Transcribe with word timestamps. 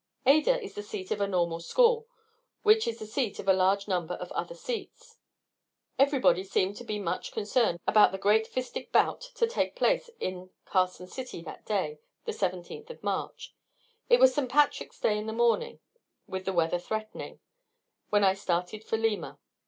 Ada 0.25 0.59
is 0.63 0.73
the 0.73 0.81
seat 0.81 1.11
of 1.11 1.21
a 1.21 1.27
Normal 1.27 1.59
School, 1.59 2.07
which 2.63 2.87
is 2.87 2.97
the 2.97 3.05
seat 3.05 3.37
of 3.37 3.47
a 3.47 3.53
large 3.53 3.87
number 3.87 4.15
of 4.15 4.31
other 4.31 4.55
seats. 4.55 5.19
Everybody 5.99 6.43
seemed 6.43 6.75
to 6.77 6.83
be 6.83 6.97
much 6.97 7.31
concerned 7.31 7.77
about 7.85 8.11
the 8.11 8.17
great 8.17 8.47
fistic 8.47 8.91
bout 8.91 9.21
to 9.35 9.45
take 9.45 9.75
place 9.75 10.09
in 10.19 10.49
Carson 10.65 11.05
City 11.05 11.43
that 11.43 11.67
day; 11.67 11.99
the 12.25 12.31
17th 12.31 12.89
of 12.89 13.03
March. 13.03 13.53
It 14.09 14.19
was 14.19 14.33
"St. 14.33 14.49
Patrick's 14.49 14.99
Day 14.99 15.19
in 15.19 15.27
the 15.27 15.33
morning," 15.33 15.81
with 16.25 16.45
the 16.45 16.53
weather 16.53 16.79
threatening, 16.79 17.39
when 18.09 18.23
I 18.23 18.33
started 18.33 18.83
for 18.83 18.97
Lima. 18.97 19.37